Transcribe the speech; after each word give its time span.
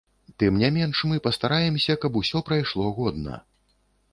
Тым 0.43 0.55
не 0.61 0.69
менш 0.77 1.01
мы 1.11 1.19
пастараемся, 1.27 1.99
каб 2.07 2.17
усё 2.23 2.41
прайшло 2.51 2.91
годна. 2.99 3.39